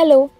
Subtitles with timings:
[0.00, 0.30] Hello,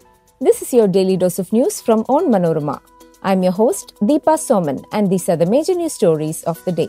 [0.41, 2.81] this is your daily dose of news from Onmanorama.
[3.23, 6.89] I'm your host, Deepa Soman, and these are the major news stories of the day.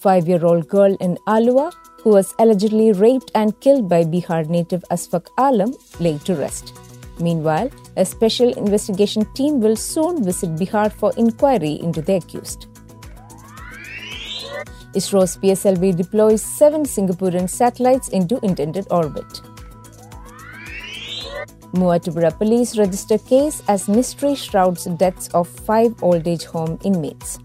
[0.00, 4.84] Five year old girl in Aluva, who was allegedly raped and killed by Bihar native
[4.90, 6.74] Asfaq Alam, laid to rest.
[7.20, 12.66] Meanwhile, a special investigation team will soon visit Bihar for inquiry into the accused.
[14.92, 19.40] ISRO's PSLV deploys seven Singaporean satellites into intended orbit.
[21.72, 27.38] Muvattupuzha police register case as mystery shrouds deaths of five old age home inmates.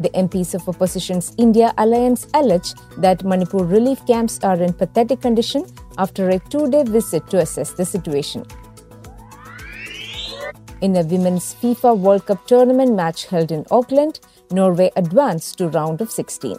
[0.00, 5.64] The MPs of opposition's India alliance allege that Manipur relief camps are in pathetic condition
[5.98, 8.44] after a two day visit to assess the situation.
[10.80, 16.00] In a women's FIFA World Cup tournament match held in Auckland, Norway advanced to round
[16.00, 16.58] of 16.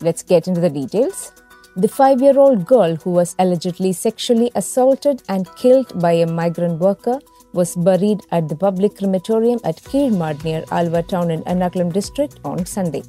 [0.00, 1.32] Let's get into the details.
[1.78, 6.80] The five year old girl who was allegedly sexually assaulted and killed by a migrant
[6.80, 7.20] worker
[7.52, 12.66] was buried at the public crematorium at Keezhmad near Aluva town in Ernakulam district on
[12.66, 13.04] Sunday.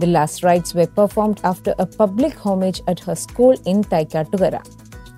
[0.00, 4.60] The last rites were performed after a public homage at her school in Thaikkattukara.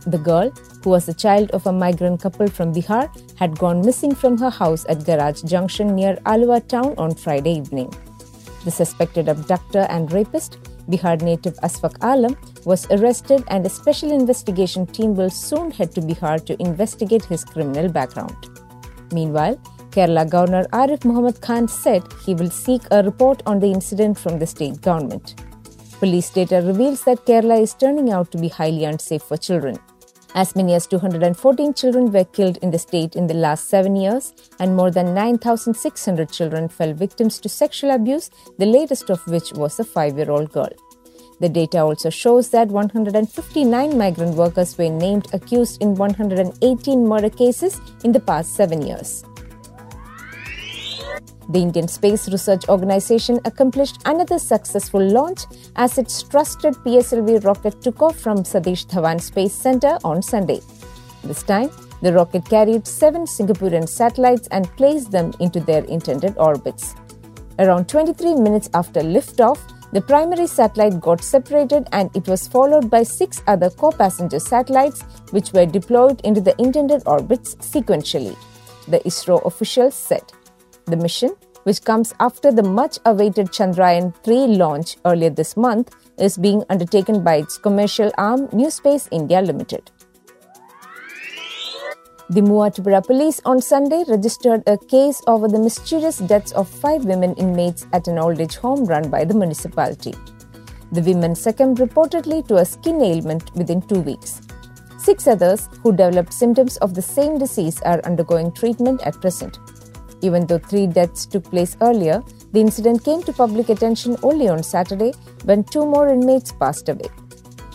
[0.06, 0.50] The girl,
[0.84, 4.50] who was the child of a migrant couple from Bihar, had gone missing from her
[4.50, 7.92] house at Garage Junction near Aluva town on Friday evening.
[8.64, 10.58] The suspected abductor and rapist,
[10.90, 16.00] Bihar native Asfaq Alam, was arrested and a special investigation team will soon head to
[16.00, 18.36] Bihar to investigate his criminal background.
[19.12, 19.56] Meanwhile,
[19.90, 24.38] Kerala Governor Arif Muhammad Khan said he will seek a report on the incident from
[24.38, 25.40] the state government.
[26.00, 29.78] Police data reveals that Kerala is turning out to be highly unsafe for children.
[30.36, 34.34] As many as 214 children were killed in the state in the last seven years,
[34.58, 39.78] and more than 9,600 children fell victims to sexual abuse, the latest of which was
[39.78, 40.72] a five year old girl.
[41.38, 47.80] The data also shows that 159 migrant workers were named accused in 118 murder cases
[48.02, 49.24] in the past seven years.
[51.48, 55.40] The Indian Space Research Organization accomplished another successful launch
[55.76, 60.60] as its trusted PSLV rocket took off from Satish Dhawan Space Center on Sunday.
[61.22, 66.94] This time, the rocket carried seven Singaporean satellites and placed them into their intended orbits.
[67.58, 69.58] Around 23 minutes after liftoff,
[69.92, 75.02] the primary satellite got separated and it was followed by six other co passenger satellites
[75.30, 78.36] which were deployed into the intended orbits sequentially,
[78.88, 80.24] the ISRO officials said.
[80.86, 81.30] The mission,
[81.62, 87.24] which comes after the much awaited Chandrayaan 3 launch earlier this month, is being undertaken
[87.24, 89.90] by its commercial arm New Space India Limited.
[92.30, 97.34] The Muvattupuzha police on Sunday registered a case over the mysterious deaths of five women
[97.34, 100.14] inmates at an old age home run by the municipality.
[100.92, 104.40] The women succumbed reportedly to a skin ailment within two weeks.
[104.98, 109.58] Six others who developed symptoms of the same disease are undergoing treatment at present.
[110.26, 114.62] Even though three deaths took place earlier, the incident came to public attention only on
[114.62, 115.12] Saturday
[115.44, 117.10] when two more inmates passed away.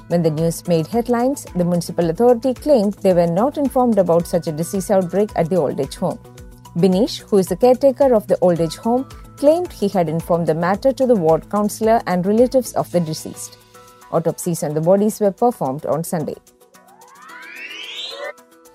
[0.08, 4.48] When the news made headlines, the municipal authority claimed they were not informed about such
[4.48, 6.18] a disease outbreak at the old age home.
[6.76, 9.08] Binish, who is the caretaker of the old age home,
[9.38, 13.60] claimed he had informed the matter to the ward councillor and relatives of the deceased.
[14.12, 16.36] Autopsies on the bodies were performed on Sunday.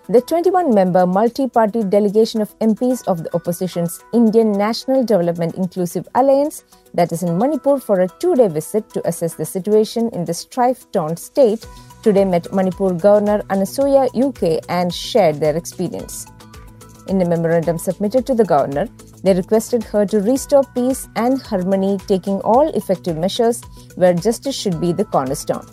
[0.06, 6.06] The 21 member multi party delegation of MPs of the opposition's Indian National Development Inclusive
[6.14, 10.26] Alliance, that is in Manipur, for a two day visit to assess the situation in
[10.26, 11.66] the strife torn state,
[12.02, 16.26] today met Manipur Governor Anusuiya Uikey and shared their experience.
[17.08, 18.86] In a memorandum submitted to the governor,
[19.22, 23.62] they requested her to restore peace and harmony, taking all effective measures
[23.94, 25.66] where justice should be the cornerstone.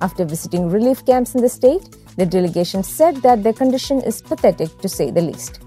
[0.00, 4.76] After visiting relief camps in the state, the delegation said that their condition is pathetic
[4.78, 5.60] to say the least.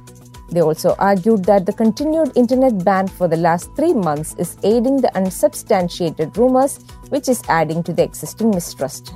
[0.50, 4.98] They also argued that the continued internet ban for the last three months is aiding
[4.98, 6.80] the unsubstantiated rumors,
[7.10, 9.14] which is adding to the existing mistrust.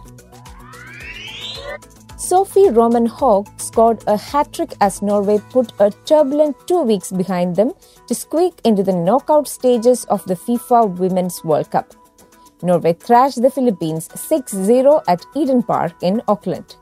[2.17, 7.55] Sophie Roman Haug scored a hat trick as Norway put a turbulent two weeks behind
[7.55, 7.71] them
[8.07, 11.93] to squeak into the knockout stages of the FIFA Women's World Cup.
[12.63, 16.75] Norway thrashed the Philippines 6 0 at Eden Park in Auckland.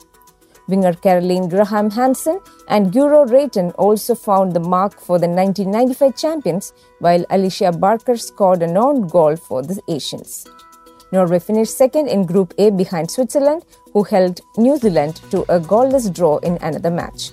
[0.68, 6.74] Winger Caroline Graham Hansen and Guro Reiten also found the mark for the 1995 champions,
[7.00, 10.48] while Alicia Barker scored a non goal for the Asians.
[11.12, 13.64] Norway finished second in Group A behind Switzerland,
[13.94, 17.32] who held New Zealand to a goalless draw in another match.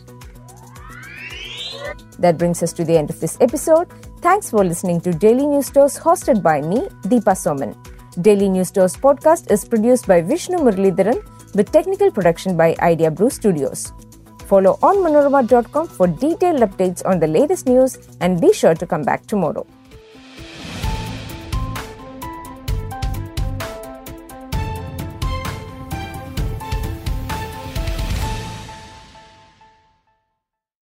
[2.18, 3.88] That brings us to the end of this episode.
[4.20, 7.74] Thanks for listening to Daily News Dose hosted by me, Deepa Soman.
[8.22, 11.18] Daily News Dose podcast is produced by Vishnu Muralidharan
[11.54, 13.92] with technical production by Idea Brew Studios.
[14.46, 19.26] Follow onmanorama.com for detailed updates on the latest news and be sure to come back
[19.26, 19.66] tomorrow.